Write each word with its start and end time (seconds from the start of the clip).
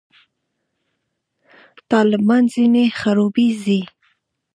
طالبان 1.91 2.43
ځنې 2.53 2.85
خړوبېږي. 2.99 3.81